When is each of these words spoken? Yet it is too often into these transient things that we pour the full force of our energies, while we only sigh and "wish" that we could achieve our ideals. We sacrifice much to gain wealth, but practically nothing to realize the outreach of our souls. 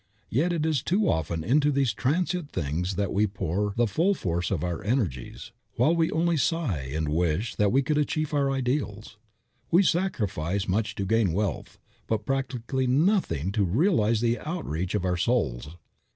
Yet 0.31 0.51
it 0.51 0.65
is 0.65 0.81
too 0.81 1.07
often 1.07 1.43
into 1.43 1.71
these 1.71 1.93
transient 1.93 2.49
things 2.49 2.95
that 2.95 3.13
we 3.13 3.27
pour 3.27 3.75
the 3.77 3.85
full 3.85 4.15
force 4.15 4.49
of 4.49 4.63
our 4.63 4.83
energies, 4.83 5.51
while 5.75 5.95
we 5.95 6.09
only 6.09 6.37
sigh 6.37 6.89
and 6.91 7.07
"wish" 7.07 7.53
that 7.57 7.71
we 7.71 7.83
could 7.83 7.99
achieve 7.99 8.33
our 8.33 8.49
ideals. 8.49 9.17
We 9.69 9.83
sacrifice 9.83 10.67
much 10.67 10.95
to 10.95 11.05
gain 11.05 11.33
wealth, 11.33 11.77
but 12.07 12.25
practically 12.25 12.87
nothing 12.87 13.51
to 13.51 13.63
realize 13.63 14.21
the 14.21 14.39
outreach 14.39 14.95
of 14.95 15.05
our 15.05 15.17
souls. 15.17 15.69